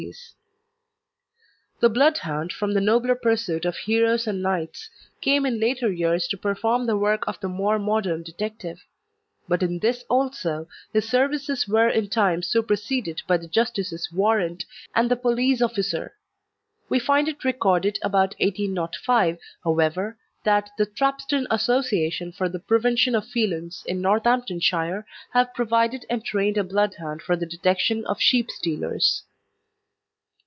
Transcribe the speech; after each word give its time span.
OLIPHANT, 0.01 0.15
SHREWTON, 0.15 1.81
WILTS] 1.81 1.81
The 1.81 1.89
Bloodhound, 1.89 2.53
from 2.53 2.73
the 2.73 2.81
nobler 2.81 3.13
pursuit 3.13 3.65
of 3.65 3.77
heroes 3.77 4.25
and 4.25 4.41
knights, 4.41 4.89
came 5.21 5.45
in 5.45 5.59
later 5.59 5.91
years 5.91 6.27
to 6.29 6.37
perform 6.37 6.87
the 6.87 6.97
work 6.97 7.23
of 7.27 7.39
the 7.39 7.47
more 7.47 7.77
modern 7.77 8.23
detective; 8.23 8.83
but 9.47 9.61
in 9.61 9.77
this 9.77 10.03
also 10.09 10.67
his 10.91 11.07
services 11.07 11.67
were 11.67 11.87
in 11.87 12.09
time 12.09 12.41
superseded 12.41 13.21
by 13.27 13.37
the 13.37 13.47
justice's 13.47 14.11
warrant 14.11 14.65
and 14.95 15.11
the 15.11 15.15
police 15.15 15.61
officer. 15.61 16.15
We 16.89 16.97
find 16.97 17.27
it 17.27 17.45
recorded 17.45 17.99
about 18.01 18.33
1805, 18.39 19.37
however, 19.63 20.17
that 20.43 20.71
"the 20.79 20.87
Thrapston 20.87 21.45
Association 21.51 22.31
for 22.31 22.49
the 22.49 22.59
Prevention 22.59 23.13
of 23.13 23.27
Felons 23.27 23.83
in 23.85 24.01
Northamptonshire 24.01 25.05
have 25.33 25.53
provided 25.53 26.07
and 26.09 26.25
trained 26.25 26.57
a 26.57 26.63
Bloodhound 26.63 27.21
for 27.21 27.35
the 27.35 27.45
detection 27.45 28.03
of 28.07 28.19
sheep 28.19 28.49
stealers." 28.49 29.25